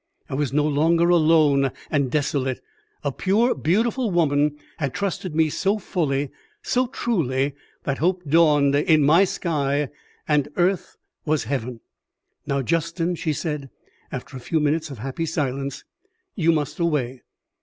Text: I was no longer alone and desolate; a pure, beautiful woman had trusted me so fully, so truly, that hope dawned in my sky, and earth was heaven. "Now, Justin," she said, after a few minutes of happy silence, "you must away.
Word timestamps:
I 0.27 0.33
was 0.33 0.51
no 0.51 0.65
longer 0.65 1.09
alone 1.09 1.71
and 1.91 2.09
desolate; 2.09 2.59
a 3.03 3.11
pure, 3.11 3.53
beautiful 3.53 4.09
woman 4.09 4.57
had 4.77 4.95
trusted 4.95 5.35
me 5.35 5.51
so 5.51 5.77
fully, 5.77 6.31
so 6.63 6.87
truly, 6.87 7.53
that 7.83 7.99
hope 7.99 8.23
dawned 8.27 8.73
in 8.73 9.03
my 9.03 9.25
sky, 9.25 9.89
and 10.27 10.49
earth 10.55 10.97
was 11.23 11.43
heaven. 11.43 11.81
"Now, 12.47 12.63
Justin," 12.63 13.13
she 13.13 13.31
said, 13.31 13.69
after 14.11 14.35
a 14.35 14.39
few 14.41 14.59
minutes 14.59 14.89
of 14.89 14.97
happy 14.97 15.27
silence, 15.27 15.83
"you 16.33 16.51
must 16.51 16.79
away. 16.79 17.21